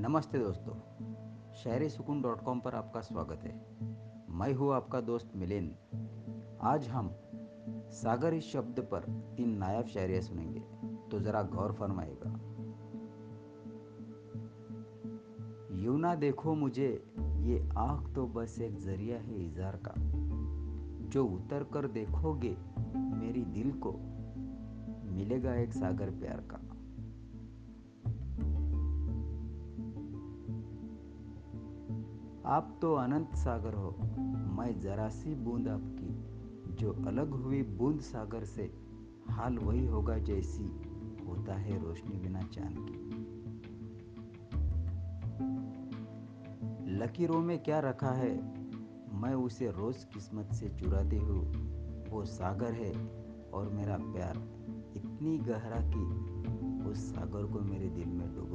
नमस्ते 0.00 0.38
दोस्तों। 0.38 0.74
शायरी 1.54 1.88
सुकून 1.88 2.22
डॉट 2.22 2.40
कॉम 2.40 2.60
पर 2.60 2.74
आपका 2.74 3.00
स्वागत 3.00 3.40
है। 3.44 3.76
मैं 4.30 4.54
हूँ 4.54 4.72
आपका 4.74 5.00
दोस्त 5.00 5.32
मिलिंद। 5.36 5.74
आज 6.62 6.88
हम 6.88 7.10
सागर 7.90 8.34
इस 8.34 8.44
शब्द 8.44 8.80
पर 8.80 9.00
तीन 9.36 9.50
नायाब 9.50 9.86
शायरियाँ 9.86 10.20
सुनेंगे। 10.20 10.60
तो 11.08 11.20
ज़रा 11.20 11.42
गौर 11.42 11.72
फरमाएगा 11.72 12.30
यूँ 15.76 16.00
ना 16.00 16.14
देखो 16.14 16.54
मुझे, 16.54 17.12
ये 17.18 17.68
आँख 17.78 18.14
तो 18.14 18.26
बस 18.26 18.60
एक 18.60 18.78
ज़रिया 18.78 19.18
है 19.18 19.46
इजार 19.46 19.76
का। 19.76 19.94
जो 21.08 21.26
उतर 21.26 21.64
कर 21.64 21.88
देखोगे 21.88 22.56
मेरी 22.96 23.44
दिल 23.44 23.72
को, 23.72 23.92
मिलेगा 25.12 25.54
एक 25.54 25.72
सागर 25.72 26.10
प्यार 26.10 26.40
का। 26.40 26.60
आप 32.50 32.78
तो 32.82 32.94
अनंत 32.94 33.34
सागर 33.34 33.74
हो। 33.74 33.90
मैं 34.52 34.80
जरा 34.80 35.08
सी 35.08 35.34
बूंद 35.34 35.68
आपकी। 35.68 36.30
जो 36.74 36.92
अलग 36.92 37.30
हुई 37.30 37.62
बूंद 37.62 38.00
सागर 38.00 38.44
से, 38.44 38.74
हाल 39.28 39.58
वही 39.58 39.86
होगा 39.86 40.18
जैसी। 40.18 40.64
होता 41.28 41.54
है 41.54 41.84
रोशनी 41.84 42.16
बिना 42.16 42.40
चाँद 42.42 42.76
की। 42.78 43.10
लकीरों 46.92 47.40
में 47.40 47.62
क्या 47.62 47.80
रखा 47.80 48.10
है? 48.10 48.36
मैं 49.20 49.34
उसे 49.34 49.70
रोज 49.70 50.04
किस्मत 50.04 50.52
से 50.52 50.68
चुराती 50.68 51.16
हूँ। 51.16 51.52
वो 52.10 52.24
सागर 52.24 52.72
है 52.72 52.92
और 53.54 53.68
मेरा 53.68 53.96
प्यार 53.96 54.36
इतनी 54.96 55.38
गहरा 55.38 55.90
कि 55.94 56.30
उस 56.90 56.96
सागर 56.96 57.46
को 57.46 57.60
मेरे 57.60 57.88
दिल 57.88 58.08
में 58.08 58.34
डूब 58.34 58.54